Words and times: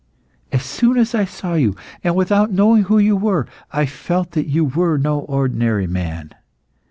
As 0.51 0.63
soon 0.63 0.97
as 0.97 1.13
I 1.13 1.25
saw 1.25 1.53
you, 1.53 1.75
and 2.03 2.15
without 2.15 2.51
knowing 2.51 2.85
who 2.85 2.97
you 2.97 3.15
were, 3.15 3.45
I 3.71 3.85
felt 3.85 4.31
that 4.31 4.47
you 4.47 4.65
were 4.65 4.97
no 4.97 5.19
ordinary 5.19 5.85
man. 5.85 6.33